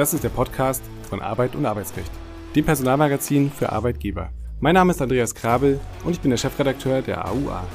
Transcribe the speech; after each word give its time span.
Das 0.00 0.14
ist 0.14 0.24
der 0.24 0.30
Podcast 0.30 0.82
von 1.10 1.20
Arbeit 1.20 1.54
und 1.54 1.66
Arbeitsrecht, 1.66 2.10
dem 2.56 2.64
Personalmagazin 2.64 3.52
für 3.52 3.70
Arbeitgeber. 3.70 4.30
Mein 4.58 4.72
Name 4.72 4.92
ist 4.92 5.02
Andreas 5.02 5.34
Krabel 5.34 5.78
und 6.06 6.12
ich 6.12 6.20
bin 6.20 6.30
der 6.30 6.38
Chefredakteur 6.38 7.02
der 7.02 7.28
AUA. 7.28 7.66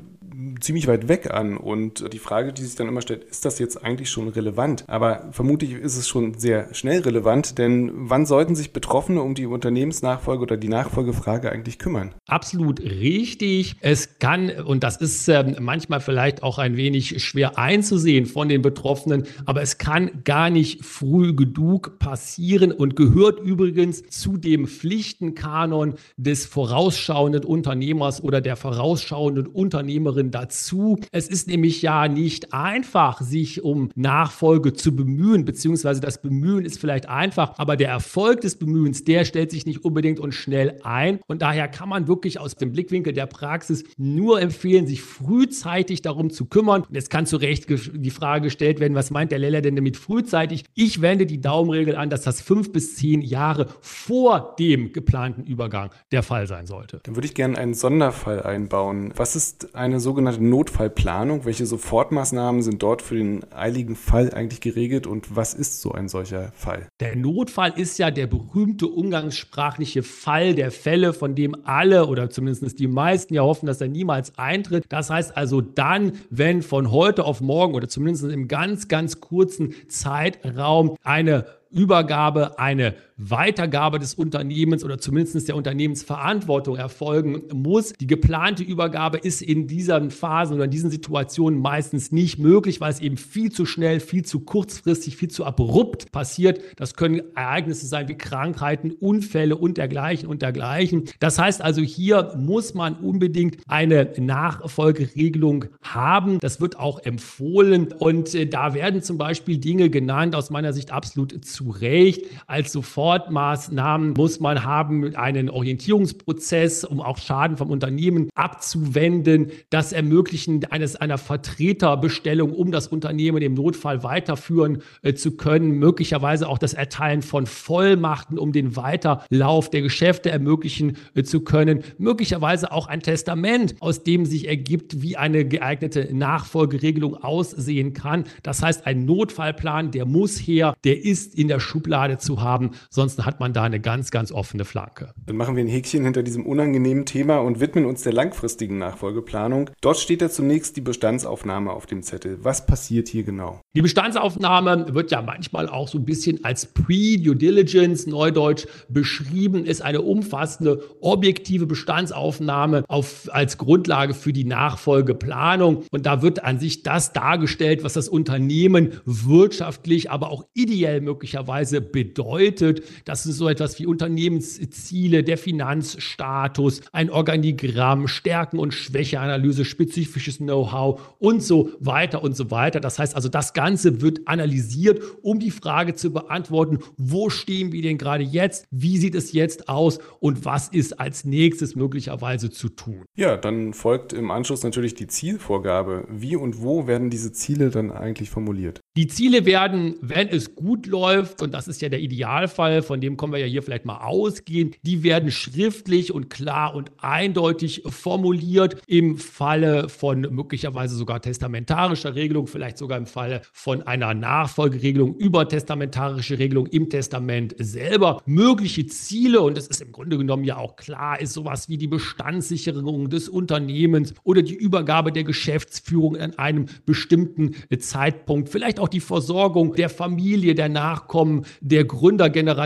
ziemlich 0.61 0.87
weit 0.87 1.09
weg 1.11 1.31
an. 1.31 1.59
Und 1.59 2.11
die 2.15 2.19
Frage, 2.19 2.55
die 2.55 2.63
sich 2.63 2.77
dann 2.77 2.89
immer 2.89 3.03
stellt, 3.03 3.25
ist 3.25 3.45
das 3.45 3.59
jetzt 3.59 3.85
eigentlich 3.85 4.09
schon 4.09 4.29
relevant? 4.29 4.85
Aber 4.87 5.29
vermutlich 5.33 5.73
ist 5.73 5.97
es 5.97 6.09
schon 6.09 6.39
sehr 6.39 6.73
schnell 6.73 7.01
relevant, 7.01 7.59
denn 7.59 7.91
wann 7.95 8.25
sollten 8.25 8.55
sich 8.55 8.73
Betroffene 8.73 9.21
um 9.21 9.35
die 9.35 9.47
Unternehmensnachfolge 9.47 10.43
oder 10.43 10.57
die 10.57 10.69
Nachfolgefrage 10.69 11.51
eigentlich 11.51 11.79
kümmern? 11.79 12.15
Absolut 12.27 12.81
richtig. 12.81 13.77
Es 13.81 14.19
kann, 14.21 14.51
und 14.51 14.85
das 14.85 14.97
ist 14.97 15.29
äh, 15.29 15.57
manchmal 15.61 16.01
vielleicht 16.01 16.43
auch 16.43 16.59
ein 16.59 16.77
wenig 16.77 17.23
schwer 17.23 17.59
einzusehen 17.59 18.27
von 18.27 18.49
den 18.49 18.63
Betroffenen, 18.63 19.25
aber 19.45 19.63
es 19.63 19.79
kann 19.79 20.23
gar 20.25 20.49
nicht 20.49 20.85
früh 20.85 21.35
genug 21.35 21.99
passieren 21.99 22.71
und 22.71 22.95
gehört 22.95 23.41
übrigens 23.41 24.05
zu 24.09 24.37
dem 24.37 24.69
Pflichtenkanon 24.69 25.95
des 26.17 26.47
vorausschauenden 26.47 27.45
Unternehmers 27.45 28.23
oder 28.23 28.41
der 28.41 28.55
vorausschauenden 28.55 29.49
Unternehmerin 29.49 30.31
dazu. 30.31 31.00
Es 31.13 31.29
ist 31.29 31.49
nämlich 31.49 31.83
ja 31.83 32.09
nicht 32.09 32.53
einfach, 32.53 33.21
sich 33.21 33.63
um 33.63 33.91
Nachfolge 33.95 34.73
zu 34.73 34.95
bemühen, 34.95 35.45
beziehungsweise 35.45 36.01
das 36.01 36.23
Bemühen 36.23 36.65
ist 36.65 36.79
vielleicht 36.79 37.09
einfach, 37.09 37.59
aber 37.59 37.77
der 37.77 37.89
Erfolg 37.89 38.41
des 38.41 38.57
Bemühens, 38.57 39.05
der 39.05 39.25
stellt 39.25 39.51
sich 39.51 39.67
nicht 39.67 39.85
unbedingt 39.85 40.21
und 40.21 40.33
schnell 40.33 40.79
ein. 40.83 41.21
Und 41.27 41.43
daher 41.43 41.69
kann 41.69 41.89
man 41.89 42.09
wirklich 42.09 42.39
aus 42.39 42.55
dem 42.55 42.73
Blickwinkel 42.73 43.13
der 43.13 43.27
Praxis 43.27 43.85
nur 43.97 44.41
empfehlen, 44.41 44.87
sich 44.87 45.03
frühzeitig 45.03 46.03
darum 46.03 46.31
zu 46.31 46.47
kümmern. 46.47 46.83
Und 46.83 46.95
jetzt 46.95 47.11
kann 47.11 47.27
zu 47.27 47.37
Recht 47.37 47.67
die 47.69 48.11
Frage 48.11 48.45
gestellt 48.45 48.81
werden, 48.81 48.95
was 48.95 49.11
meint 49.11 49.33
der 49.33 49.39
Leller 49.39 49.61
denn 49.61 49.77
damit 49.77 49.97
frühzeitig? 49.97 50.65
Ich 50.75 51.01
wende 51.01 51.27
die 51.27 51.41
Daumenregel 51.41 51.97
an, 51.97 52.11
dass 52.11 52.23
das 52.23 52.41
fünf 52.41 52.73
bis 52.73 52.97
zehn 52.97 53.21
Jahre 53.21 53.67
vor 53.81 54.55
dem 54.59 54.93
geplanten 54.93 55.45
Übergang 55.45 55.91
der 56.13 56.23
Fall 56.23 56.47
sein 56.47 56.67
sollte. 56.67 57.01
Dann 57.03 57.17
würde 57.17 57.27
ich 57.27 57.35
gerne 57.35 57.59
einen 57.59 57.75
Sonderfall 57.75 58.43
einbauen. 58.43 59.13
Was 59.17 59.37
ist 59.37 59.75
eine 59.75 60.01
sogenannte 60.01 60.21
sogenannte 60.21 60.43
Notfallplanung. 60.91 61.45
Welche 61.45 61.67
Sofortmaßnahmen 61.67 62.63
sind 62.63 62.83
dort 62.83 63.03
für 63.03 63.15
den 63.15 63.41
eiligen 63.53 63.97
Fall 63.97 64.33
eigentlich 64.35 64.61
geregelt 64.61 65.07
und 65.07 65.37
was 65.37 65.55
ist 65.55 65.81
so 65.81 65.93
ein 65.93 66.09
solcher 66.09 66.53
Fall? 66.55 66.89
Der 67.01 67.17
Notfall 67.17 67.73
ist 67.77 67.99
ja 67.99 68.11
der 68.11 68.27
berühmte 68.27 68.87
umgangssprachliche 68.87 70.03
Fall 70.03 70.55
der 70.55 70.71
Fälle, 70.71 71.13
von 71.13 71.35
dem 71.35 71.57
alle 71.65 72.07
oder 72.07 72.31
zumindest 72.31 72.79
die 72.79 72.89
meisten 72.89 73.35
ja 73.35 73.43
hoffen, 73.43 73.67
dass 73.67 73.81
er 73.81 73.89
niemals 73.89 74.37
eintritt. 74.39 74.85
Das 74.89 75.11
heißt 75.11 75.37
also 75.37 75.61
dann, 75.61 76.13
wenn 76.31 76.63
von 76.63 76.91
heute 76.91 77.25
auf 77.25 77.41
morgen 77.41 77.75
oder 77.75 77.89
zumindest 77.89 78.25
im 78.25 78.49
ganz, 78.49 78.89
ganz 78.89 79.21
kurzen 79.21 79.75
Zeitraum 79.89 80.97
eine 81.03 81.47
Übergabe, 81.71 82.59
eine 82.59 82.95
Weitergabe 83.21 83.99
des 83.99 84.15
Unternehmens 84.15 84.83
oder 84.83 84.99
zumindest 84.99 85.49
der 85.49 85.57
Unternehmensverantwortung 85.57 86.77
erfolgen 86.77 87.43
muss. 87.53 87.93
Die 88.01 88.07
geplante 88.07 88.63
Übergabe 88.63 89.19
ist 89.19 89.43
in 89.43 89.67
diesen 89.67 90.11
Phasen 90.11 90.55
oder 90.55 90.65
in 90.65 90.71
diesen 90.71 90.91
Situationen 90.91 91.61
meistens 91.61 92.13
nicht 92.13 92.39
möglich, 92.39 92.81
weil 92.81 92.93
es 92.93 93.01
eben 93.01 93.17
viel 93.17 93.53
zu 93.53 93.67
schnell, 93.67 94.01
viel 94.01 94.25
zu 94.25 94.41
kurzfristig, 94.41 95.17
viel 95.17 95.29
zu 95.29 95.45
abrupt 95.45 96.13
passiert. 96.13 96.61
Das 96.77 96.95
können 96.95 97.21
Ereignisse 97.35 97.87
sein 97.87 98.09
wie 98.09 98.17
Krankheiten, 98.17 98.93
Unfälle 98.93 99.57
und 99.57 99.77
dergleichen 99.77 100.29
und 100.29 100.41
dergleichen. 100.41 101.05
Das 101.19 101.39
heißt 101.39 101.61
also, 101.61 101.83
hier 101.83 102.35
muss 102.39 102.75
man 102.75 102.95
unbedingt 102.95 103.59
eine 103.69 104.13
Nachfolgeregelung 104.17 105.67
haben. 105.83 106.39
Das 106.41 106.61
wird 106.61 106.79
auch 106.79 107.01
empfohlen 107.01 107.93
und 107.93 108.35
äh, 108.35 108.47
da 108.47 108.73
werden 108.75 109.03
zum 109.03 109.19
Beispiel 109.19 109.59
Dinge 109.59 109.91
genannt, 109.91 110.35
aus 110.35 110.51
meiner 110.51 110.73
Sicht 110.73 110.93
absolut 110.93 111.45
zu 111.45 111.71
Recht 111.71 112.27
als 112.47 112.73
sofort 112.73 113.10
Sofortmaßnahmen 113.11 114.13
muss 114.13 114.39
man 114.39 114.65
haben, 114.65 115.17
einen 115.17 115.51
Orientierungsprozess, 115.51 116.85
um 116.85 117.01
auch 117.01 117.19
Schaden 117.19 117.57
vom 117.57 117.69
Unternehmen 117.69 118.31
abzuwenden, 118.37 119.51
das 119.69 119.93
Ermöglichen 119.93 120.65
eines 120.71 120.95
einer 120.95 121.19
Vertreterbestellung, 121.19 122.53
um 122.53 122.71
das 122.71 122.87
Unternehmen 122.87 123.43
im 123.43 123.55
Notfall 123.55 124.05
weiterführen 124.05 124.83
äh, 125.03 125.15
zu 125.15 125.33
können, 125.33 125.73
möglicherweise 125.81 126.49
auch 126.49 126.59
das 126.59 126.73
Erteilen 126.73 127.23
von 127.23 127.47
Vollmachten, 127.47 128.39
um 128.39 128.53
den 128.53 128.77
Weiterlauf 128.77 129.71
der 129.71 129.83
Geschäfte 129.83 130.31
ermöglichen 130.31 130.97
äh, 131.17 131.25
zu 131.25 131.41
können, 131.41 131.83
möglicherweise 131.99 132.71
auch 132.71 132.87
ein 132.87 133.01
Testament, 133.01 133.75
aus 133.81 134.05
dem 134.05 134.25
sich 134.25 134.47
ergibt, 134.47 135.03
wie 135.03 135.17
eine 135.17 135.45
geeignete 135.45 136.15
Nachfolgeregelung 136.15 137.17
aussehen 137.17 137.93
kann. 137.93 138.23
Das 138.45 138.63
heißt, 138.63 138.87
ein 138.87 139.05
Notfallplan, 139.05 139.91
der 139.91 140.07
muss 140.07 140.39
her, 140.39 140.75
der 140.85 141.05
ist 141.05 141.35
in 141.35 141.49
der 141.49 141.59
Schublade 141.59 142.19
zu 142.19 142.41
haben, 142.41 142.71
Ansonsten 143.01 143.25
hat 143.25 143.41
man 143.41 143.55
da 143.55 143.63
eine 143.63 143.81
ganz, 143.81 144.11
ganz 144.11 144.31
offene 144.31 144.67
Flanke. 144.67 145.15
Dann 145.25 145.37
machen 145.37 145.57
wir 145.57 145.65
ein 145.65 145.69
Häkchen 145.69 146.05
hinter 146.05 146.23
diesem 146.23 146.45
unangenehmen 146.45 147.07
Thema 147.07 147.39
und 147.39 147.59
widmen 147.59 147.87
uns 147.87 148.03
der 148.03 148.13
langfristigen 148.13 148.77
Nachfolgeplanung. 148.77 149.71
Dort 149.81 149.97
steht 149.97 150.21
ja 150.21 150.29
zunächst 150.29 150.77
die 150.77 150.83
Bestandsaufnahme 150.83 151.73
auf 151.73 151.87
dem 151.87 152.03
Zettel. 152.03 152.45
Was 152.45 152.67
passiert 152.67 153.09
hier 153.09 153.23
genau? 153.23 153.63
Die 153.75 153.81
Bestandsaufnahme 153.81 154.93
wird 154.93 155.11
ja 155.13 155.23
manchmal 155.23 155.67
auch 155.67 155.89
so 155.89 155.97
ein 155.97 156.05
bisschen 156.05 156.45
als 156.45 156.67
Pre-Due 156.67 157.37
Diligence, 157.37 158.07
Neudeutsch, 158.07 158.67
beschrieben, 158.91 159.65
ist 159.65 159.81
eine 159.81 160.03
umfassende, 160.03 160.83
objektive 161.01 161.67
Bestandsaufnahme 161.67 162.85
auf, 162.87 163.31
als 163.33 163.57
Grundlage 163.57 164.13
für 164.13 164.35
die 164.35 164.45
Nachfolgeplanung. 164.45 165.85
Und 165.91 166.05
da 166.05 166.21
wird 166.21 166.45
an 166.45 166.59
sich 166.59 166.83
das 166.83 167.15
dargestellt, 167.15 167.83
was 167.83 167.95
das 167.95 168.11
Unternehmen 168.11 169.01
wirtschaftlich, 169.07 170.11
aber 170.11 170.29
auch 170.29 170.45
ideell 170.53 171.01
möglicherweise 171.01 171.81
bedeutet. 171.81 172.90
Das 173.05 173.27
ist 173.27 173.37
so 173.37 173.49
etwas 173.49 173.79
wie 173.79 173.87
Unternehmensziele, 173.87 175.25
der 175.25 175.39
Finanzstatus, 175.39 176.81
ein 176.93 177.11
Organigramm, 177.11 178.09
Stärken- 178.09 178.59
und 178.59 178.73
Schwächeanalyse, 178.73 179.65
spezifisches 179.65 180.39
Know-how 180.39 181.01
und 181.19 181.43
so 181.43 181.71
weiter 181.81 182.23
und 182.23 182.37
so 182.37 182.51
weiter. 182.51 182.81
Das 182.81 182.99
heißt 182.99 183.15
also, 183.15 183.29
das 183.29 183.53
Ganze 183.53 184.01
wird 184.01 184.27
analysiert, 184.27 185.03
um 185.23 185.39
die 185.41 185.51
Frage 185.51 185.95
zu 185.95 186.13
beantworten, 186.13 186.79
wo 186.97 187.31
stehen 187.31 187.73
wir 187.73 187.83
denn 187.83 187.99
gerade 187.99 188.25
jetzt, 188.25 188.67
wie 188.71 188.99
sieht 188.99 189.15
es 189.15 189.33
jetzt 189.33 189.69
aus 189.69 189.99
und 190.21 190.45
was 190.45 190.69
ist 190.69 191.01
als 191.01 191.25
nächstes 191.25 191.77
möglicherweise 191.77 192.51
zu 192.51 192.69
tun. 192.69 193.05
Ja, 193.17 193.37
dann 193.37 193.75
folgt 193.75 194.13
im 194.13 194.31
Anschluss 194.31 194.63
natürlich 194.63 194.95
die 194.95 195.07
Zielvorgabe. 195.07 196.07
Wie 196.09 196.37
und 196.37 196.63
wo 196.63 196.87
werden 196.87 197.11
diese 197.11 197.33
Ziele 197.33 197.71
dann 197.71 197.91
eigentlich 197.91 198.31
formuliert? 198.31 198.81
Die 198.97 199.07
Ziele 199.07 199.47
werden, 199.47 199.97
wenn 200.01 200.29
es 200.29 200.55
gut 200.55 200.87
läuft, 200.87 201.43
und 201.43 201.55
das 201.55 201.69
ist 201.69 201.81
ja 201.81 201.89
der 201.89 202.01
Idealfall, 202.01 202.70
von 202.83 203.01
dem 203.01 203.17
kommen 203.17 203.33
wir 203.33 203.41
ja 203.41 203.47
hier 203.47 203.63
vielleicht 203.63 203.85
mal 203.85 203.99
ausgehen, 203.99 204.75
die 204.83 205.03
werden 205.03 205.31
schriftlich 205.31 206.13
und 206.13 206.31
klar 206.31 206.75
und 206.75 206.91
eindeutig 206.99 207.83
formuliert. 207.87 208.81
Im 208.87 209.19
Falle 209.19 209.89
von 209.89 210.21
möglicherweise 210.31 210.95
sogar 210.97 211.21
testamentarischer 211.21 212.15
Regelung, 212.15 212.47
vielleicht 212.47 212.79
sogar 212.79 212.99
im 212.99 213.07
Falle 213.07 213.43
von 213.53 213.83
einer 213.83 214.15
Nachfolgeregelung 214.15 215.17
über 215.17 215.49
testamentarische 215.49 216.39
Regelung 216.39 216.67
im 216.67 216.89
Testament 216.89 217.55
selber. 217.59 218.23
Mögliche 218.27 218.87
Ziele, 218.87 219.41
und 219.41 219.57
das 219.57 219.67
ist 219.67 219.83
im 219.83 219.93
Grunde 219.93 220.17
genommen 220.17 220.45
ja 220.45 220.57
auch 220.57 220.77
klar, 220.77 221.21
ist 221.21 221.33
sowas 221.33 221.69
wie 221.69 221.79
die 221.79 221.89
Bestandssicherung 221.89 223.11
des 223.11 223.29
Unternehmens 223.29 224.15
oder 224.25 224.43
die 224.43 224.55
Übergabe 224.55 225.13
der 225.13 225.25
Geschäftsführung 225.25 226.17
an 226.17 226.39
einem 226.39 226.67
bestimmten 226.87 227.55
Zeitpunkt, 227.79 228.49
vielleicht 228.49 228.81
auch 228.81 228.89
die 228.89 229.01
Versorgung 229.01 229.75
der 229.75 229.89
Familie, 229.89 230.55
der 230.55 230.69
Nachkommen, 230.69 231.45
der 231.61 231.85
Gründergeneration, 231.85 232.60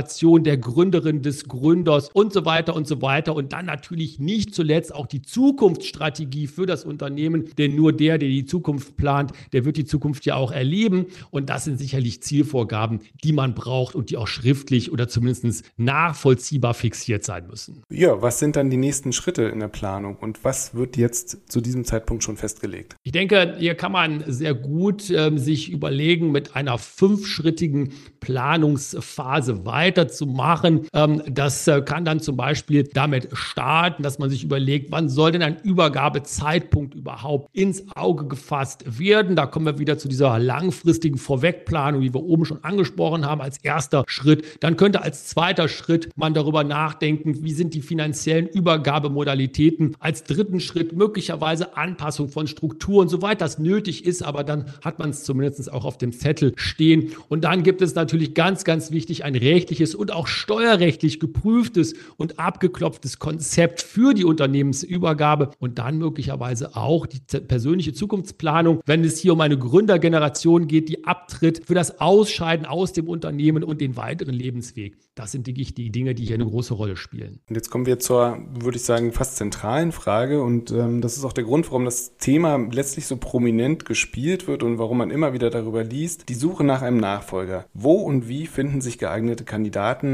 der 0.45 0.57
Gründerin 0.57 1.23
des 1.23 1.49
Gründers 1.49 2.11
und 2.13 2.33
so 2.33 2.45
weiter 2.45 2.75
und 2.75 2.87
so 2.87 3.03
weiter. 3.03 3.35
Und 3.35 3.53
dann 3.53 3.67
natürlich 3.67 4.19
nicht 4.19 4.55
zuletzt 4.55 4.95
auch 4.95 5.07
die 5.07 5.23
Zukunftsstrategie 5.23 6.47
für 6.47 6.67
das 6.67 6.85
Unternehmen, 6.85 7.51
denn 7.59 7.75
nur 7.75 7.93
der, 7.93 8.19
der 8.19 8.29
die 8.29 8.45
Zukunft 8.45 8.97
plant, 8.97 9.33
der 9.53 9.65
wird 9.65 9.77
die 9.77 9.85
Zukunft 9.85 10.25
ja 10.27 10.37
auch 10.37 10.53
erleben. 10.53 11.07
Und 11.31 11.51
das 11.51 11.65
sind 11.65 11.79
sicherlich 11.79 12.23
Zielvorgaben, 12.23 13.01
die 13.23 13.33
man 13.33 13.55
braucht 13.55 13.95
und 13.95 14.11
die 14.11 14.17
auch 14.17 14.29
schriftlich 14.29 14.93
oder 14.93 15.09
zumindest 15.09 15.65
nachvollziehbar 15.77 16.75
fixiert 16.75 17.25
sein 17.25 17.47
müssen. 17.47 17.83
Ja, 17.91 18.21
was 18.23 18.39
sind 18.39 18.57
dann 18.57 18.71
die 18.71 18.77
nächsten 18.77 19.13
Schritte 19.13 19.43
in 19.45 19.61
der 19.61 19.69
Planung 19.69 20.17
und 20.17 20.45
was 20.45 20.75
wird 20.75 20.97
jetzt 20.97 21.51
zu 21.51 21.61
diesem 21.61 21.85
Zeitpunkt 21.85 22.25
schon 22.25 22.37
festgelegt? 22.37 22.97
Ich 23.03 23.13
denke, 23.13 23.57
hier 23.59 23.75
kann 23.75 23.93
man 23.93 24.25
sehr 24.27 24.55
gut 24.55 25.11
äh, 25.11 25.37
sich 25.37 25.71
überlegen, 25.71 26.33
mit 26.33 26.57
einer 26.57 26.79
fünfschrittigen 26.79 27.93
Planungsphase 28.21 29.65
weiterzumachen. 29.85 30.87
Ähm, 30.93 31.23
das 31.27 31.69
äh, 31.69 31.83
kann 31.83 32.05
dann 32.05 32.21
zum 32.21 32.37
Beispiel 32.37 32.85
damit 32.85 33.29
starten, 33.33 34.03
dass 34.03 34.19
man 34.19 34.31
sich 34.31 34.43
überlegt, 34.45 34.91
wann 34.91 35.09
soll 35.09 35.33
denn 35.33 35.43
ein 35.43 35.59
Übergabezeitpunkt 35.63 36.95
überhaupt 36.95 37.49
ins 37.53 37.85
Auge 37.95 38.27
gefasst 38.27 38.99
werden. 38.99 39.37
Da 39.37 39.47
kommen 39.47 39.67
wir 39.67 39.79
wieder 39.79 39.99
zu 39.99 40.09
dieser 40.09 40.39
langfristigen 40.39 41.19
Vorwegplanung, 41.19 42.01
die 42.01 42.15
wir 42.15 42.23
oben 42.23 42.45
schon 42.45 42.65
angesprochen 42.65 43.27
haben, 43.27 43.41
als 43.41 43.59
erster 43.63 44.05
Schritt. 44.07 44.45
Dann 44.61 44.77
könnte 44.77 45.03
als 45.03 45.27
zweiter 45.27 45.69
Schritt 45.69 46.11
man 46.17 46.33
darüber 46.33 46.65
nachdenken, 46.65 47.43
wie 47.43 47.53
sind 47.53 47.75
die 47.75 47.83
finanziellen 47.83 48.47
Übergabemodalitäten. 48.47 49.97
Als 49.99 50.25
dritten 50.25 50.61
Schritt 50.61 50.95
möglicherweise 50.95 51.77
Anpassung 51.77 52.29
von 52.29 52.47
Strukturen, 52.47 53.09
soweit 53.09 53.41
das 53.41 53.59
nötig 53.59 54.07
ist, 54.07 54.23
aber 54.23 54.45
dann 54.45 54.67
hat 54.83 54.99
man 54.99 55.11
es 55.11 55.25
zumindest 55.25 55.71
auch 55.71 55.85
auf 55.85 55.99
dem 55.99 56.13
Zettel 56.13 56.53
stehen. 56.57 57.13
Und 57.29 57.45
dann 57.45 57.63
gibt 57.63 57.83
es 57.83 57.95
natürlich 57.95 58.35
ganz, 58.35 58.65
ganz 58.65 58.91
wichtig 58.91 59.25
ein 59.25 59.35
rechtliches 59.35 59.74
und 59.95 60.13
auch 60.13 60.27
steuerrechtlich 60.27 61.21
geprüftes 61.21 61.95
und 62.17 62.39
abgeklopftes 62.39 63.19
Konzept 63.19 63.83
für 63.83 64.15
die 64.15 64.25
Unternehmensübergabe 64.25 65.51
und 65.59 65.79
dann 65.79 65.99
möglicherweise 65.99 66.77
auch 66.77 67.07
die 67.07 67.21
persönliche 67.41 67.93
Zukunftsplanung, 67.93 68.81
wenn 68.87 69.05
es 69.05 69.19
hier 69.19 69.33
um 69.33 69.41
eine 69.41 69.59
Gründergeneration 69.59 70.67
geht, 70.67 70.89
die 70.89 71.05
abtritt 71.05 71.63
für 71.67 71.75
das 71.75 72.01
Ausscheiden 72.01 72.67
aus 72.67 72.93
dem 72.93 73.09
Unternehmen 73.09 73.65
und 73.65 73.81
den 73.81 73.97
weiteren 73.97 74.35
Lebensweg. 74.35 74.97
Das 75.15 75.33
sind 75.33 75.47
die, 75.47 75.55
die 75.55 75.91
Dinge, 75.91 76.15
die 76.15 76.25
hier 76.25 76.35
eine 76.35 76.47
große 76.47 76.75
Rolle 76.75 76.97
spielen. 76.97 77.41
Und 77.49 77.55
jetzt 77.55 77.71
kommen 77.71 77.87
wir 77.87 77.99
zur, 77.99 78.39
würde 78.53 78.77
ich 78.77 78.85
sagen, 78.85 79.13
fast 79.13 79.37
zentralen 79.37 79.93
Frage. 79.93 80.43
Und 80.43 80.71
ähm, 80.73 81.01
das 81.01 81.17
ist 81.17 81.25
auch 81.25 81.33
der 81.33 81.45
Grund, 81.45 81.67
warum 81.67 81.85
das 81.85 82.17
Thema 82.17 82.57
letztlich 82.57 83.07
so 83.07 83.17
prominent 83.17 83.85
gespielt 83.85 84.49
wird 84.49 84.63
und 84.63 84.79
warum 84.79 84.99
man 84.99 85.11
immer 85.11 85.33
wieder 85.33 85.51
darüber 85.51 85.85
liest, 85.85 86.29
die 86.29 86.35
Suche 86.35 86.65
nach 86.65 86.83
einem 86.83 86.99
Nachfolger. 86.99 87.67
Wo 87.75 87.95
und 87.95 88.29
wie 88.29 88.47
finden 88.47 88.81
sich 88.81 88.99
geeignete 88.99 89.45
Kandidaten 89.45 89.64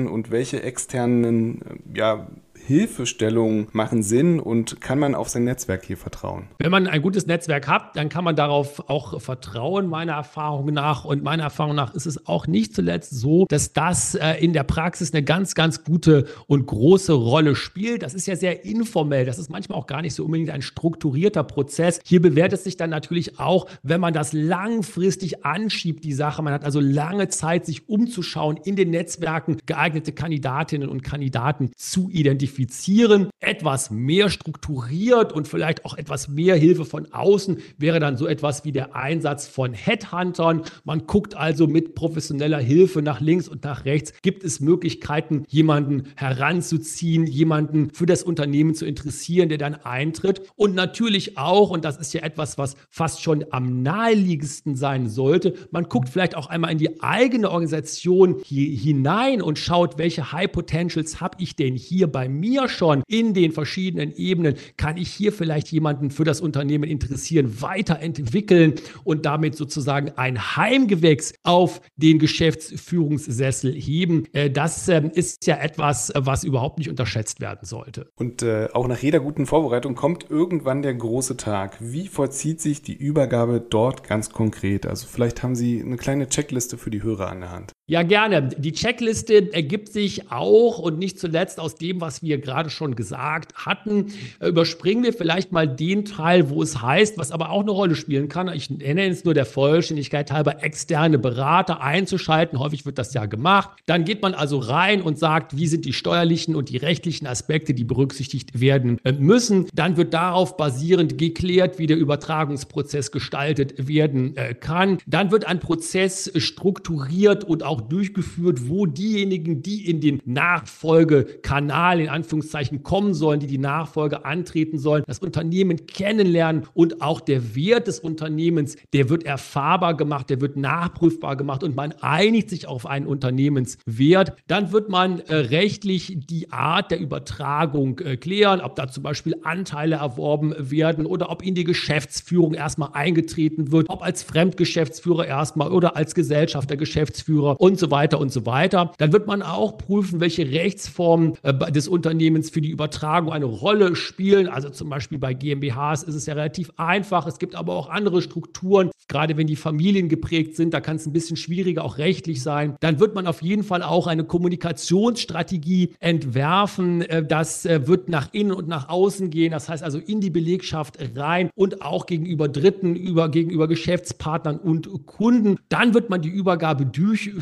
und 0.08 0.30
welche 0.30 0.62
externen 0.62 1.62
äh, 1.62 1.98
ja, 1.98 2.26
Hilfestellungen 2.66 3.68
machen 3.72 4.02
Sinn 4.02 4.38
und 4.40 4.80
kann 4.80 4.98
man 4.98 5.14
auf 5.14 5.28
sein 5.28 5.44
Netzwerk 5.44 5.84
hier 5.84 5.96
vertrauen? 5.96 6.48
Wenn 6.58 6.70
man 6.70 6.86
ein 6.86 7.02
gutes 7.02 7.26
Netzwerk 7.26 7.66
hat, 7.66 7.96
dann 7.96 8.08
kann 8.08 8.24
man 8.24 8.36
darauf 8.36 8.88
auch 8.90 9.20
vertrauen, 9.20 9.86
meiner 9.86 10.12
Erfahrung 10.12 10.72
nach. 10.72 11.04
Und 11.04 11.22
meiner 11.22 11.44
Erfahrung 11.44 11.74
nach 11.74 11.94
ist 11.94 12.06
es 12.06 12.26
auch 12.26 12.46
nicht 12.46 12.74
zuletzt 12.74 13.10
so, 13.12 13.46
dass 13.48 13.72
das 13.72 14.14
äh, 14.14 14.34
in 14.34 14.52
der 14.52 14.64
Praxis 14.64 15.12
eine 15.12 15.22
ganz, 15.22 15.54
ganz 15.54 15.84
gute 15.84 16.26
und 16.46 16.66
große 16.66 17.12
Rolle 17.12 17.56
spielt. 17.56 18.02
Das 18.02 18.14
ist 18.14 18.26
ja 18.26 18.36
sehr 18.36 18.64
informell. 18.64 19.24
Das 19.24 19.38
ist 19.38 19.50
manchmal 19.50 19.78
auch 19.78 19.86
gar 19.86 20.02
nicht 20.02 20.14
so 20.14 20.24
unbedingt 20.24 20.50
ein 20.50 20.62
strukturierter 20.62 21.44
Prozess. 21.44 22.00
Hier 22.04 22.20
bewährt 22.20 22.52
es 22.52 22.64
sich 22.64 22.76
dann 22.76 22.90
natürlich 22.90 23.38
auch, 23.38 23.66
wenn 23.82 24.00
man 24.00 24.12
das 24.12 24.32
langfristig 24.32 25.44
anschiebt, 25.44 26.04
die 26.04 26.12
Sache. 26.12 26.42
Man 26.42 26.52
hat 26.52 26.64
also 26.64 26.80
lange 26.80 27.28
Zeit, 27.28 27.66
sich 27.66 27.88
umzuschauen, 27.88 28.58
in 28.64 28.76
den 28.76 28.90
Netzwerken 28.90 29.58
geeignete 29.66 30.12
Kandidatinnen 30.12 30.88
und 30.88 31.02
Kandidaten 31.02 31.70
zu 31.76 32.10
identifizieren 32.10 32.49
identifizieren. 32.50 33.30
Etwas 33.40 33.90
mehr 33.90 34.28
strukturiert 34.28 35.32
und 35.32 35.48
vielleicht 35.48 35.84
auch 35.84 35.96
etwas 35.96 36.28
mehr 36.28 36.56
Hilfe 36.56 36.84
von 36.84 37.10
außen 37.12 37.58
wäre 37.78 37.98
dann 37.98 38.16
so 38.16 38.26
etwas 38.26 38.64
wie 38.64 38.72
der 38.72 38.94
Einsatz 38.94 39.46
von 39.46 39.72
Headhuntern. 39.72 40.62
Man 40.84 41.06
guckt 41.06 41.34
also 41.34 41.66
mit 41.66 41.94
professioneller 41.94 42.58
Hilfe 42.58 43.02
nach 43.02 43.20
links 43.20 43.48
und 43.48 43.64
nach 43.64 43.84
rechts. 43.84 44.12
Gibt 44.22 44.44
es 44.44 44.60
Möglichkeiten, 44.60 45.44
jemanden 45.48 46.04
heranzuziehen, 46.16 47.26
jemanden 47.26 47.90
für 47.92 48.06
das 48.06 48.22
Unternehmen 48.22 48.74
zu 48.74 48.84
interessieren, 48.84 49.48
der 49.48 49.58
dann 49.58 49.74
eintritt? 49.74 50.42
Und 50.56 50.74
natürlich 50.74 51.38
auch, 51.38 51.70
und 51.70 51.84
das 51.84 51.96
ist 51.96 52.12
ja 52.12 52.22
etwas, 52.22 52.58
was 52.58 52.76
fast 52.90 53.22
schon 53.22 53.44
am 53.50 53.82
naheliegendsten 53.82 54.76
sein 54.76 55.08
sollte, 55.08 55.54
man 55.70 55.84
guckt 55.84 56.10
vielleicht 56.10 56.36
auch 56.36 56.48
einmal 56.48 56.72
in 56.72 56.78
die 56.78 57.02
eigene 57.02 57.50
Organisation 57.50 58.42
hinein 58.44 59.40
und 59.40 59.58
schaut, 59.58 59.96
welche 59.96 60.32
High 60.32 60.52
Potentials 60.52 61.20
habe 61.20 61.38
ich 61.40 61.56
denn 61.56 61.74
hier 61.74 62.06
bei 62.06 62.28
mir? 62.28 62.39
Mir 62.40 62.68
schon 62.68 63.02
in 63.06 63.34
den 63.34 63.52
verschiedenen 63.52 64.12
Ebenen, 64.12 64.54
kann 64.76 64.96
ich 64.96 65.08
hier 65.12 65.32
vielleicht 65.32 65.68
jemanden 65.68 66.10
für 66.10 66.24
das 66.24 66.40
Unternehmen 66.40 66.84
interessieren, 66.84 67.60
weiterentwickeln 67.60 68.74
und 69.04 69.26
damit 69.26 69.54
sozusagen 69.54 70.12
ein 70.16 70.56
Heimgewächs 70.56 71.34
auf 71.42 71.80
den 71.96 72.18
Geschäftsführungssessel 72.18 73.72
heben. 73.74 74.24
Äh, 74.32 74.50
das 74.50 74.88
ähm, 74.88 75.10
ist 75.14 75.46
ja 75.46 75.56
etwas, 75.56 76.12
was 76.16 76.44
überhaupt 76.44 76.78
nicht 76.78 76.88
unterschätzt 76.88 77.40
werden 77.40 77.64
sollte. 77.64 78.08
Und 78.16 78.42
äh, 78.42 78.68
auch 78.72 78.88
nach 78.88 78.98
jeder 78.98 79.20
guten 79.20 79.46
Vorbereitung 79.46 79.94
kommt 79.94 80.30
irgendwann 80.30 80.82
der 80.82 80.94
große 80.94 81.36
Tag. 81.36 81.76
Wie 81.80 82.08
vollzieht 82.08 82.60
sich 82.60 82.82
die 82.82 82.94
Übergabe 82.94 83.60
dort 83.60 84.04
ganz 84.04 84.30
konkret? 84.30 84.86
Also 84.86 85.06
vielleicht 85.06 85.42
haben 85.42 85.54
Sie 85.54 85.80
eine 85.80 85.96
kleine 85.96 86.28
Checkliste 86.28 86.78
für 86.78 86.90
die 86.90 87.02
Hörer 87.02 87.28
an 87.28 87.40
der 87.40 87.50
Hand. 87.50 87.72
Ja, 87.90 88.04
gerne. 88.04 88.50
Die 88.56 88.70
Checkliste 88.70 89.52
ergibt 89.52 89.88
sich 89.88 90.30
auch 90.30 90.78
und 90.78 91.00
nicht 91.00 91.18
zuletzt 91.18 91.58
aus 91.58 91.74
dem, 91.74 92.00
was 92.00 92.22
wir 92.22 92.38
gerade 92.38 92.70
schon 92.70 92.94
gesagt 92.94 93.66
hatten. 93.66 94.12
Überspringen 94.40 95.02
wir 95.02 95.12
vielleicht 95.12 95.50
mal 95.50 95.66
den 95.66 96.04
Teil, 96.04 96.50
wo 96.50 96.62
es 96.62 96.80
heißt, 96.80 97.18
was 97.18 97.32
aber 97.32 97.50
auch 97.50 97.62
eine 97.62 97.72
Rolle 97.72 97.96
spielen 97.96 98.28
kann. 98.28 98.46
Ich 98.54 98.70
nenne 98.70 99.08
es 99.08 99.24
nur 99.24 99.34
der 99.34 99.44
Vollständigkeit 99.44 100.30
halber, 100.30 100.62
externe 100.62 101.18
Berater 101.18 101.82
einzuschalten. 101.82 102.60
Häufig 102.60 102.86
wird 102.86 102.96
das 102.96 103.12
ja 103.12 103.26
gemacht. 103.26 103.70
Dann 103.86 104.04
geht 104.04 104.22
man 104.22 104.34
also 104.34 104.58
rein 104.58 105.02
und 105.02 105.18
sagt, 105.18 105.56
wie 105.56 105.66
sind 105.66 105.84
die 105.84 105.92
steuerlichen 105.92 106.54
und 106.54 106.68
die 106.68 106.76
rechtlichen 106.76 107.26
Aspekte, 107.26 107.74
die 107.74 107.82
berücksichtigt 107.82 108.60
werden 108.60 109.00
äh, 109.02 109.10
müssen. 109.10 109.66
Dann 109.74 109.96
wird 109.96 110.14
darauf 110.14 110.56
basierend 110.56 111.18
geklärt, 111.18 111.80
wie 111.80 111.88
der 111.88 111.96
Übertragungsprozess 111.96 113.10
gestaltet 113.10 113.88
werden 113.88 114.36
äh, 114.36 114.54
kann. 114.54 114.98
Dann 115.08 115.32
wird 115.32 115.44
ein 115.44 115.58
Prozess 115.58 116.30
strukturiert 116.36 117.42
und 117.42 117.64
auch 117.64 117.79
auch 117.80 117.88
durchgeführt, 117.88 118.68
wo 118.68 118.86
diejenigen, 118.86 119.62
die 119.62 119.88
in 119.88 120.00
den 120.00 120.20
Nachfolgekanal 120.24 122.00
in 122.00 122.08
Anführungszeichen 122.08 122.82
kommen 122.82 123.14
sollen, 123.14 123.40
die 123.40 123.46
die 123.46 123.58
Nachfolge 123.58 124.24
antreten 124.24 124.78
sollen, 124.78 125.02
das 125.06 125.18
Unternehmen 125.18 125.86
kennenlernen 125.86 126.66
und 126.74 127.02
auch 127.02 127.20
der 127.20 127.54
Wert 127.54 127.86
des 127.86 128.00
Unternehmens, 128.00 128.76
der 128.92 129.08
wird 129.08 129.24
erfahrbar 129.24 129.96
gemacht, 129.96 130.30
der 130.30 130.40
wird 130.40 130.56
nachprüfbar 130.56 131.36
gemacht 131.36 131.62
und 131.62 131.76
man 131.76 131.92
einigt 132.00 132.50
sich 132.50 132.66
auf 132.66 132.86
einen 132.86 133.06
Unternehmenswert. 133.06 134.34
Dann 134.46 134.72
wird 134.72 134.88
man 134.88 135.20
äh, 135.20 135.34
rechtlich 135.34 136.16
die 136.18 136.52
Art 136.52 136.90
der 136.90 137.00
Übertragung 137.00 137.98
äh, 138.00 138.16
klären, 138.16 138.60
ob 138.60 138.76
da 138.76 138.88
zum 138.88 139.02
Beispiel 139.02 139.36
Anteile 139.42 139.96
erworben 139.96 140.54
werden 140.58 141.06
oder 141.06 141.30
ob 141.30 141.42
in 141.42 141.54
die 141.54 141.64
Geschäftsführung 141.64 142.54
erstmal 142.54 142.90
eingetreten 142.92 143.72
wird, 143.72 143.88
ob 143.88 144.02
als 144.02 144.22
Fremdgeschäftsführer 144.22 145.26
erstmal 145.26 145.70
oder 145.72 145.96
als 145.96 146.14
Gesellschafter 146.14 146.76
Geschäftsführer. 146.76 147.60
Und 147.60 147.69
und 147.70 147.78
so 147.78 147.90
weiter 147.90 148.20
und 148.20 148.32
so 148.32 148.46
weiter. 148.46 148.92
Dann 148.98 149.12
wird 149.12 149.26
man 149.26 149.42
auch 149.42 149.78
prüfen, 149.78 150.20
welche 150.20 150.50
Rechtsformen 150.50 151.34
äh, 151.42 151.72
des 151.72 151.88
Unternehmens 151.88 152.50
für 152.50 152.60
die 152.60 152.70
Übertragung 152.70 153.32
eine 153.32 153.46
Rolle 153.46 153.96
spielen. 153.96 154.48
Also 154.48 154.70
zum 154.70 154.90
Beispiel 154.90 155.18
bei 155.18 155.34
GmbHs 155.34 156.02
ist 156.02 156.14
es 156.14 156.26
ja 156.26 156.34
relativ 156.34 156.72
einfach. 156.76 157.26
Es 157.26 157.38
gibt 157.38 157.54
aber 157.54 157.74
auch 157.74 157.88
andere 157.88 158.22
Strukturen, 158.22 158.90
gerade 159.08 159.36
wenn 159.36 159.46
die 159.46 159.56
Familien 159.56 160.08
geprägt 160.08 160.56
sind, 160.56 160.74
da 160.74 160.80
kann 160.80 160.96
es 160.96 161.06
ein 161.06 161.12
bisschen 161.12 161.36
schwieriger 161.36 161.84
auch 161.84 161.98
rechtlich 161.98 162.42
sein. 162.42 162.76
Dann 162.80 163.00
wird 163.00 163.14
man 163.14 163.26
auf 163.26 163.42
jeden 163.42 163.62
Fall 163.62 163.82
auch 163.82 164.06
eine 164.06 164.24
Kommunikationsstrategie 164.24 165.94
entwerfen. 166.00 167.02
Äh, 167.02 167.24
das 167.24 167.66
äh, 167.66 167.86
wird 167.86 168.08
nach 168.08 168.28
innen 168.32 168.52
und 168.52 168.68
nach 168.68 168.88
außen 168.88 169.30
gehen. 169.30 169.52
Das 169.52 169.68
heißt 169.68 169.82
also 169.82 169.98
in 169.98 170.20
die 170.20 170.30
Belegschaft 170.30 170.98
rein 171.16 171.50
und 171.54 171.82
auch 171.82 172.06
gegenüber 172.06 172.48
Dritten, 172.48 172.96
über, 172.96 173.28
gegenüber 173.28 173.68
Geschäftspartnern 173.68 174.58
und 174.58 175.06
Kunden. 175.06 175.58
Dann 175.68 175.94
wird 175.94 176.10
man 176.10 176.22
die 176.22 176.28
Übergabe 176.28 176.86
durchführen 176.86 177.40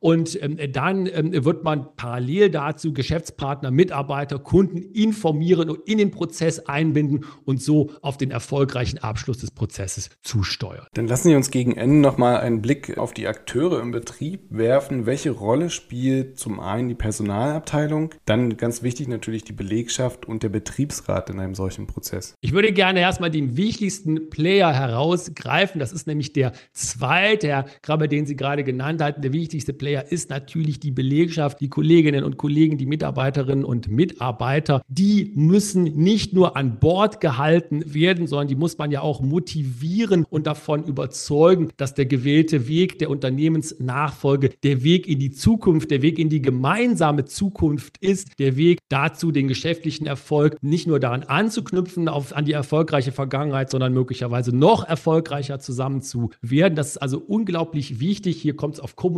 und 0.00 0.42
ähm, 0.42 0.58
dann 0.72 1.06
ähm, 1.06 1.44
wird 1.44 1.64
man 1.64 1.94
parallel 1.96 2.50
dazu 2.50 2.92
Geschäftspartner, 2.92 3.70
Mitarbeiter, 3.70 4.38
Kunden 4.38 4.78
informieren 4.78 5.70
und 5.70 5.80
in 5.88 5.98
den 5.98 6.10
Prozess 6.10 6.60
einbinden 6.60 7.24
und 7.44 7.62
so 7.62 7.90
auf 8.02 8.16
den 8.16 8.30
erfolgreichen 8.30 8.98
Abschluss 8.98 9.38
des 9.38 9.50
Prozesses 9.50 10.10
zusteuern. 10.22 10.86
Dann 10.94 11.06
lassen 11.06 11.28
Sie 11.28 11.34
uns 11.34 11.50
gegen 11.50 11.76
Ende 11.76 11.96
nochmal 11.96 12.38
einen 12.38 12.62
Blick 12.62 12.98
auf 12.98 13.12
die 13.14 13.26
Akteure 13.26 13.80
im 13.80 13.90
Betrieb 13.90 14.46
werfen. 14.50 15.06
Welche 15.06 15.30
Rolle 15.30 15.70
spielt 15.70 16.38
zum 16.38 16.60
einen 16.60 16.88
die 16.88 16.94
Personalabteilung, 16.94 18.14
dann 18.24 18.56
ganz 18.56 18.82
wichtig 18.82 19.08
natürlich 19.08 19.44
die 19.44 19.52
Belegschaft 19.52 20.26
und 20.26 20.42
der 20.42 20.48
Betriebsrat 20.50 21.30
in 21.30 21.40
einem 21.40 21.54
solchen 21.54 21.86
Prozess? 21.86 22.34
Ich 22.40 22.52
würde 22.52 22.72
gerne 22.72 23.00
erstmal 23.00 23.30
den 23.30 23.56
wichtigsten 23.56 24.30
Player 24.30 24.72
herausgreifen. 24.72 25.78
Das 25.78 25.92
ist 25.92 26.06
nämlich 26.06 26.32
der 26.32 26.52
zweite, 26.72 27.48
Herr 27.48 27.66
Krabbe, 27.82 28.08
den 28.08 28.26
Sie 28.26 28.36
gerade 28.36 28.64
genannt 28.64 29.02
hatten. 29.02 29.21
Der 29.22 29.32
wichtigste 29.32 29.72
Player 29.72 30.10
ist 30.10 30.30
natürlich 30.30 30.80
die 30.80 30.90
Belegschaft, 30.90 31.60
die 31.60 31.68
Kolleginnen 31.68 32.24
und 32.24 32.38
Kollegen, 32.38 32.76
die 32.76 32.86
Mitarbeiterinnen 32.86 33.64
und 33.64 33.88
Mitarbeiter. 33.88 34.82
Die 34.88 35.30
müssen 35.36 35.84
nicht 35.84 36.32
nur 36.32 36.56
an 36.56 36.80
Bord 36.80 37.20
gehalten 37.20 37.94
werden, 37.94 38.26
sondern 38.26 38.48
die 38.48 38.56
muss 38.56 38.78
man 38.78 38.90
ja 38.90 39.00
auch 39.00 39.20
motivieren 39.20 40.26
und 40.28 40.48
davon 40.48 40.82
überzeugen, 40.82 41.68
dass 41.76 41.94
der 41.94 42.06
gewählte 42.06 42.66
Weg 42.66 42.98
der 42.98 43.10
Unternehmensnachfolge 43.10 44.50
der 44.64 44.82
Weg 44.82 45.06
in 45.06 45.20
die 45.20 45.30
Zukunft, 45.30 45.92
der 45.92 46.02
Weg 46.02 46.18
in 46.18 46.28
die 46.28 46.42
gemeinsame 46.42 47.24
Zukunft 47.24 47.98
ist, 47.98 48.40
der 48.40 48.56
Weg 48.56 48.80
dazu, 48.88 49.30
den 49.30 49.46
geschäftlichen 49.46 50.06
Erfolg 50.06 50.56
nicht 50.62 50.88
nur 50.88 50.98
daran 50.98 51.22
anzuknüpfen, 51.22 52.08
auf, 52.08 52.34
an 52.34 52.44
die 52.44 52.52
erfolgreiche 52.52 53.12
Vergangenheit, 53.12 53.70
sondern 53.70 53.92
möglicherweise 53.92 54.54
noch 54.54 54.84
erfolgreicher 54.84 55.60
zusammen 55.60 56.02
zu 56.02 56.30
werden. 56.40 56.74
Das 56.74 56.88
ist 56.88 56.98
also 56.98 57.18
unglaublich 57.18 58.00
wichtig. 58.00 58.42
Hier 58.42 58.56
kommt 58.56 58.74
es 58.74 58.80
auf 58.80 58.96
Kommunikation 58.96 59.11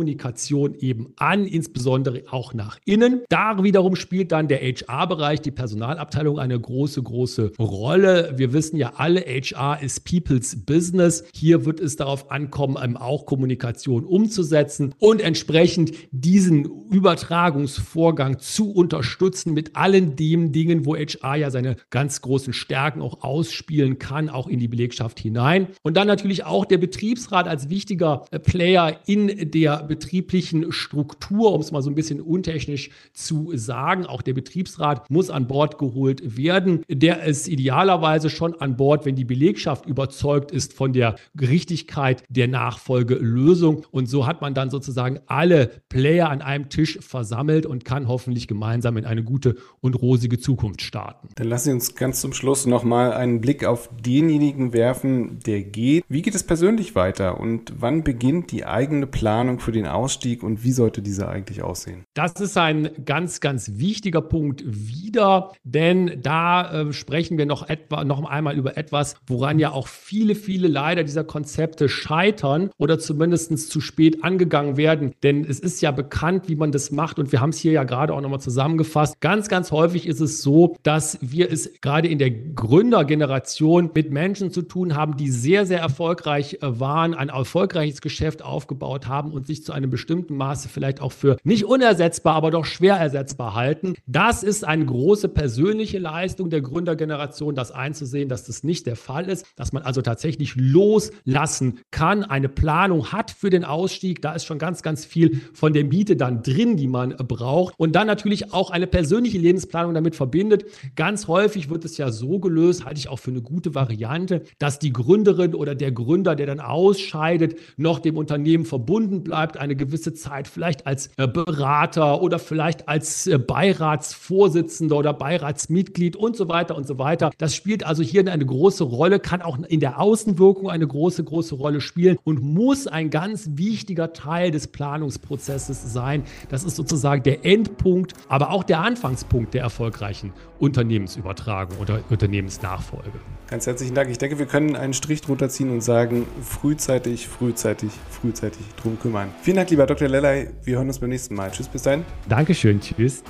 eben 0.79 1.13
an, 1.17 1.45
insbesondere 1.45 2.23
auch 2.29 2.53
nach 2.53 2.79
innen. 2.85 3.21
Da 3.29 3.63
wiederum 3.63 3.95
spielt 3.95 4.31
dann 4.31 4.47
der 4.47 4.59
HR-Bereich, 4.59 5.41
die 5.41 5.51
Personalabteilung 5.51 6.39
eine 6.39 6.59
große, 6.59 7.01
große 7.01 7.53
Rolle. 7.59 8.33
Wir 8.35 8.53
wissen 8.53 8.77
ja 8.77 8.93
alle, 8.97 9.21
HR 9.21 9.81
ist 9.81 10.05
People's 10.05 10.65
Business. 10.65 11.23
Hier 11.33 11.65
wird 11.65 11.79
es 11.79 11.95
darauf 11.95 12.31
ankommen, 12.31 12.97
auch 12.97 13.25
Kommunikation 13.25 14.05
umzusetzen 14.05 14.93
und 14.99 15.21
entsprechend 15.21 15.93
diesen 16.11 16.65
Übertragungsvorgang 16.89 18.39
zu 18.39 18.71
unterstützen 18.71 19.53
mit 19.53 19.75
allen 19.75 20.15
den 20.15 20.51
Dingen, 20.51 20.85
wo 20.85 20.95
HR 20.95 21.35
ja 21.35 21.49
seine 21.49 21.75
ganz 21.89 22.21
großen 22.21 22.53
Stärken 22.53 23.01
auch 23.01 23.23
ausspielen 23.23 23.99
kann, 23.99 24.29
auch 24.29 24.47
in 24.47 24.59
die 24.59 24.67
Belegschaft 24.67 25.19
hinein. 25.19 25.67
Und 25.83 25.97
dann 25.97 26.07
natürlich 26.07 26.45
auch 26.45 26.65
der 26.65 26.77
Betriebsrat 26.77 27.47
als 27.47 27.69
wichtiger 27.69 28.25
äh, 28.31 28.39
Player 28.39 28.99
in 29.05 29.51
der 29.51 29.84
betrieblichen 29.85 30.71
Struktur, 30.71 31.53
um 31.53 31.61
es 31.61 31.71
mal 31.71 31.81
so 31.81 31.89
ein 31.89 31.95
bisschen 31.95 32.21
untechnisch 32.21 32.89
zu 33.13 33.51
sagen. 33.55 34.05
Auch 34.05 34.21
der 34.21 34.33
Betriebsrat 34.33 35.09
muss 35.09 35.29
an 35.29 35.47
Bord 35.47 35.77
geholt 35.77 36.37
werden. 36.37 36.83
Der 36.89 37.23
ist 37.23 37.47
idealerweise 37.47 38.29
schon 38.29 38.55
an 38.55 38.77
Bord, 38.77 39.05
wenn 39.05 39.15
die 39.15 39.25
Belegschaft 39.25 39.85
überzeugt 39.85 40.51
ist 40.51 40.73
von 40.73 40.93
der 40.93 41.15
Richtigkeit 41.39 42.23
der 42.29 42.47
Nachfolgelösung. 42.47 43.85
Und 43.91 44.07
so 44.07 44.27
hat 44.27 44.41
man 44.41 44.53
dann 44.53 44.69
sozusagen 44.69 45.19
alle 45.27 45.71
Player 45.89 46.29
an 46.29 46.41
einem 46.41 46.69
Tisch 46.69 46.99
versammelt 47.01 47.65
und 47.65 47.85
kann 47.85 48.07
hoffentlich 48.07 48.47
gemeinsam 48.47 48.97
in 48.97 49.05
eine 49.05 49.23
gute 49.23 49.55
und 49.81 49.95
rosige 49.95 50.37
Zukunft 50.37 50.81
starten. 50.81 51.29
Dann 51.35 51.47
lassen 51.47 51.65
Sie 51.65 51.73
uns 51.73 51.95
ganz 51.95 52.21
zum 52.21 52.33
Schluss 52.33 52.65
nochmal 52.65 53.13
einen 53.13 53.41
Blick 53.41 53.65
auf 53.65 53.89
denjenigen 54.05 54.73
werfen, 54.73 55.39
der 55.45 55.63
geht. 55.63 56.03
Wie 56.09 56.21
geht 56.21 56.35
es 56.35 56.43
persönlich 56.43 56.95
weiter 56.95 57.39
und 57.39 57.73
wann 57.77 58.03
beginnt 58.03 58.51
die 58.51 58.65
eigene 58.65 59.07
Planung 59.07 59.59
für 59.59 59.71
den 59.75 59.87
Ausstieg 59.87 60.43
und 60.43 60.63
wie 60.63 60.71
sollte 60.71 61.01
dieser 61.01 61.29
eigentlich 61.29 61.61
aussehen? 61.61 62.03
Das 62.13 62.33
ist 62.33 62.57
ein 62.57 62.89
ganz, 63.05 63.39
ganz 63.39 63.73
wichtiger 63.75 64.21
Punkt 64.21 64.63
wieder, 64.65 65.53
denn 65.63 66.19
da 66.21 66.81
äh, 66.81 66.93
sprechen 66.93 67.37
wir 67.37 67.45
noch 67.45 67.67
etwa 67.69 68.03
noch 68.03 68.23
einmal 68.25 68.55
über 68.55 68.77
etwas, 68.77 69.15
woran 69.27 69.59
ja 69.59 69.71
auch 69.71 69.87
viele, 69.87 70.35
viele 70.35 70.67
leider 70.67 71.03
dieser 71.03 71.23
Konzepte 71.23 71.89
scheitern 71.89 72.69
oder 72.77 72.99
zumindest 72.99 73.69
zu 73.69 73.81
spät 73.81 74.23
angegangen 74.23 74.77
werden. 74.77 75.13
Denn 75.23 75.45
es 75.45 75.59
ist 75.59 75.81
ja 75.81 75.91
bekannt, 75.91 76.47
wie 76.47 76.55
man 76.55 76.71
das 76.71 76.91
macht 76.91 77.19
und 77.19 77.31
wir 77.31 77.41
haben 77.41 77.49
es 77.49 77.59
hier 77.59 77.73
ja 77.73 77.83
gerade 77.83 78.13
auch 78.13 78.21
nochmal 78.21 78.39
zusammengefasst. 78.39 79.19
Ganz, 79.19 79.49
ganz 79.49 79.71
häufig 79.71 80.07
ist 80.07 80.21
es 80.21 80.41
so, 80.41 80.75
dass 80.83 81.17
wir 81.21 81.51
es 81.51 81.81
gerade 81.81 82.07
in 82.07 82.19
der 82.19 82.31
Gründergeneration 82.31 83.91
mit 83.93 84.11
Menschen 84.11 84.51
zu 84.51 84.61
tun 84.61 84.95
haben, 84.95 85.17
die 85.17 85.29
sehr, 85.29 85.65
sehr 85.65 85.79
erfolgreich 85.79 86.59
äh, 86.61 86.79
waren, 86.79 87.13
ein 87.13 87.29
erfolgreiches 87.29 88.01
Geschäft 88.01 88.43
aufgebaut 88.43 89.07
haben 89.07 89.31
und 89.31 89.47
sich 89.47 89.64
zu 89.65 89.73
einem 89.73 89.89
bestimmten 89.89 90.37
Maße 90.37 90.69
vielleicht 90.69 91.01
auch 91.01 91.11
für 91.11 91.37
nicht 91.43 91.65
unersetzbar, 91.65 92.35
aber 92.35 92.51
doch 92.51 92.65
schwer 92.65 92.95
ersetzbar 92.95 93.55
halten. 93.55 93.95
Das 94.05 94.43
ist 94.43 94.63
eine 94.63 94.85
große 94.85 95.29
persönliche 95.29 95.99
Leistung 95.99 96.49
der 96.49 96.61
Gründergeneration, 96.61 97.55
das 97.55 97.71
einzusehen, 97.71 98.29
dass 98.29 98.45
das 98.45 98.63
nicht 98.63 98.85
der 98.85 98.95
Fall 98.95 99.29
ist, 99.29 99.45
dass 99.55 99.73
man 99.73 99.83
also 99.83 100.01
tatsächlich 100.01 100.55
loslassen 100.55 101.79
kann, 101.91 102.23
eine 102.23 102.49
Planung 102.49 103.11
hat 103.11 103.31
für 103.31 103.49
den 103.49 103.65
Ausstieg. 103.65 104.21
Da 104.21 104.33
ist 104.33 104.45
schon 104.45 104.59
ganz, 104.59 104.81
ganz 104.81 105.05
viel 105.05 105.41
von 105.53 105.73
der 105.73 105.83
Miete 105.83 106.15
dann 106.15 106.43
drin, 106.43 106.77
die 106.77 106.87
man 106.87 107.15
braucht. 107.17 107.73
Und 107.77 107.95
dann 107.95 108.07
natürlich 108.07 108.53
auch 108.53 108.69
eine 108.69 108.87
persönliche 108.87 109.37
Lebensplanung 109.37 109.93
damit 109.93 110.15
verbindet. 110.15 110.65
Ganz 110.95 111.27
häufig 111.27 111.69
wird 111.69 111.85
es 111.85 111.97
ja 111.97 112.11
so 112.11 112.39
gelöst, 112.39 112.85
halte 112.85 112.99
ich 112.99 113.09
auch 113.09 113.19
für 113.19 113.31
eine 113.31 113.41
gute 113.41 113.75
Variante, 113.75 114.43
dass 114.59 114.79
die 114.79 114.93
Gründerin 114.93 115.55
oder 115.55 115.75
der 115.75 115.91
Gründer, 115.91 116.35
der 116.35 116.45
dann 116.45 116.59
ausscheidet, 116.59 117.57
noch 117.77 117.99
dem 117.99 118.17
Unternehmen 118.17 118.65
verbunden 118.65 119.23
bleibt, 119.23 119.54
eine 119.57 119.75
gewisse 119.75 120.13
Zeit 120.13 120.47
vielleicht 120.47 120.87
als 120.87 121.09
äh, 121.17 121.27
Berater 121.27 122.21
oder 122.21 122.39
vielleicht 122.39 122.87
als 122.87 123.27
äh, 123.27 123.37
Beiratsvorsitzender 123.37 124.97
oder 124.97 125.13
Beiratsmitglied 125.13 126.15
und 126.15 126.35
so 126.35 126.47
weiter 126.47 126.75
und 126.75 126.87
so 126.87 126.97
weiter. 126.97 127.31
Das 127.37 127.55
spielt 127.55 127.85
also 127.85 128.03
hier 128.03 128.25
eine 128.31 128.45
große 128.45 128.83
Rolle, 128.83 129.19
kann 129.19 129.41
auch 129.41 129.57
in 129.59 129.79
der 129.79 129.99
Außenwirkung 129.99 130.69
eine 130.69 130.87
große, 130.87 131.23
große 131.23 131.55
Rolle 131.55 131.81
spielen 131.81 132.17
und 132.23 132.41
muss 132.41 132.87
ein 132.87 133.09
ganz 133.09 133.49
wichtiger 133.53 134.13
Teil 134.13 134.51
des 134.51 134.67
Planungsprozesses 134.67 135.93
sein. 135.93 136.23
Das 136.49 136.63
ist 136.63 136.75
sozusagen 136.75 137.23
der 137.23 137.45
Endpunkt, 137.45 138.13
aber 138.27 138.51
auch 138.51 138.63
der 138.63 138.81
Anfangspunkt 138.81 139.53
der 139.53 139.61
erfolgreichen 139.61 140.33
Unternehmensübertragung 140.59 141.77
oder 141.79 141.99
Unternehmensnachfolge. 142.09 143.19
Ganz 143.47 143.67
herzlichen 143.67 143.93
Dank. 143.93 144.09
Ich 144.09 144.17
denke, 144.17 144.39
wir 144.39 144.47
können 144.47 144.75
einen 144.75 144.93
Strich 144.93 145.21
drunter 145.21 145.49
ziehen 145.49 145.69
und 145.69 145.81
sagen, 145.81 146.25
frühzeitig, 146.41 147.27
frühzeitig, 147.27 147.91
frühzeitig 148.09 148.61
drum 148.81 148.97
kümmern. 148.99 149.29
Vielen 149.45 149.57
Dank, 149.57 149.69
lieber 149.69 149.85
Dr. 149.85 150.07
Lellay. 150.07 150.49
Wir 150.63 150.77
hören 150.77 150.87
uns 150.87 150.97
beim 150.97 151.11
nächsten 151.11 151.35
Mal. 151.35 151.51
Tschüss, 151.51 151.67
bis 151.67 151.83
dahin. 151.83 152.03
Dankeschön. 152.27 152.81
Tschüss. 152.81 153.21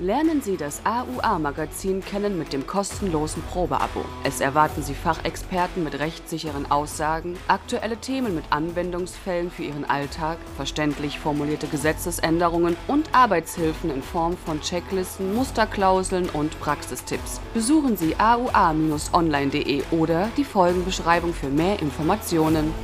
Lernen 0.00 0.42
Sie 0.42 0.56
das 0.56 0.82
AUA-Magazin 0.84 2.04
kennen 2.04 2.36
mit 2.36 2.52
dem 2.52 2.66
kostenlosen 2.66 3.40
Probeabo. 3.44 4.04
Es 4.24 4.40
erwarten 4.40 4.82
Sie 4.82 4.94
Fachexperten 4.94 5.84
mit 5.84 6.00
rechtssicheren 6.00 6.68
Aussagen, 6.72 7.36
aktuelle 7.46 7.96
Themen 7.98 8.34
mit 8.34 8.42
Anwendungsfällen 8.50 9.52
für 9.52 9.62
Ihren 9.62 9.84
Alltag, 9.84 10.38
verständlich 10.56 11.20
formulierte 11.20 11.68
Gesetzesänderungen 11.68 12.76
und 12.88 13.08
Arbeitshilfen 13.14 13.90
in 13.90 14.02
Form 14.02 14.36
von 14.36 14.60
Checklisten, 14.60 15.36
Musterklauseln 15.36 16.30
und 16.30 16.58
Praxistipps. 16.58 17.40
Besuchen 17.54 17.96
Sie 17.96 18.16
aua-online.de 18.18 19.84
oder 19.92 20.30
die 20.36 20.42
Folgenbeschreibung 20.42 21.32
für 21.32 21.48
mehr 21.48 21.80
Informationen. 21.80 22.74